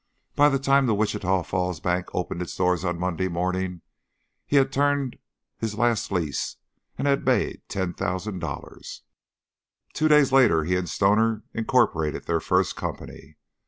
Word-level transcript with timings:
By 0.35 0.49
the 0.49 0.57
time 0.57 0.87
the 0.87 0.95
Wichita 0.95 1.43
Falls 1.43 1.79
bank 1.79 2.07
opened 2.15 2.41
its 2.41 2.55
doors 2.57 2.83
on 2.83 2.99
Monday 2.99 3.27
morning 3.27 3.81
he 4.47 4.55
had 4.55 4.71
turned 4.71 5.19
his 5.59 5.75
last 5.77 6.11
lease 6.11 6.57
and 6.97 7.07
had 7.07 7.23
made 7.23 7.61
ten 7.67 7.93
thousand 7.93 8.39
dollars. 8.39 9.03
A 9.93 9.97
few 9.99 10.07
days 10.07 10.31
later 10.31 10.63
he 10.63 10.75
and 10.75 10.89
Stoner 10.89 11.43
incorporated 11.53 12.25
their 12.25 12.39
first 12.39 12.75
company. 12.75 13.37